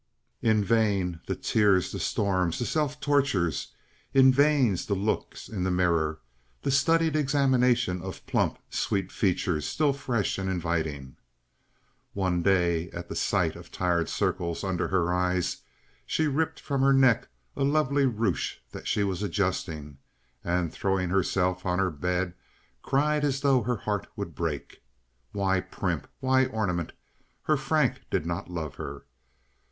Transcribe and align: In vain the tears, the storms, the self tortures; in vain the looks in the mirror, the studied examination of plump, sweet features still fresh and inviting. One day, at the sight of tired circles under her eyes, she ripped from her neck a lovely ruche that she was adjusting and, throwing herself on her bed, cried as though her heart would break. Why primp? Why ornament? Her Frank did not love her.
In 0.41 0.63
vain 0.63 1.21
the 1.27 1.35
tears, 1.35 1.91
the 1.91 1.99
storms, 1.99 2.57
the 2.57 2.65
self 2.65 2.99
tortures; 2.99 3.71
in 4.15 4.33
vain 4.33 4.73
the 4.87 4.95
looks 4.95 5.47
in 5.47 5.63
the 5.63 5.69
mirror, 5.69 6.21
the 6.63 6.71
studied 6.71 7.15
examination 7.15 8.01
of 8.01 8.25
plump, 8.25 8.57
sweet 8.71 9.11
features 9.11 9.63
still 9.67 9.93
fresh 9.93 10.39
and 10.39 10.49
inviting. 10.49 11.17
One 12.13 12.41
day, 12.41 12.89
at 12.89 13.09
the 13.09 13.15
sight 13.15 13.55
of 13.55 13.71
tired 13.71 14.09
circles 14.09 14.63
under 14.63 14.87
her 14.87 15.13
eyes, 15.13 15.57
she 16.07 16.25
ripped 16.25 16.59
from 16.59 16.81
her 16.81 16.93
neck 16.93 17.27
a 17.55 17.63
lovely 17.63 18.07
ruche 18.07 18.57
that 18.71 18.87
she 18.87 19.03
was 19.03 19.21
adjusting 19.21 19.99
and, 20.43 20.73
throwing 20.73 21.09
herself 21.11 21.63
on 21.63 21.77
her 21.77 21.91
bed, 21.91 22.33
cried 22.81 23.23
as 23.23 23.41
though 23.41 23.61
her 23.61 23.75
heart 23.77 24.07
would 24.15 24.33
break. 24.33 24.81
Why 25.31 25.59
primp? 25.61 26.07
Why 26.21 26.45
ornament? 26.47 26.93
Her 27.43 27.55
Frank 27.55 28.01
did 28.09 28.25
not 28.25 28.49
love 28.49 28.77
her. 28.77 29.03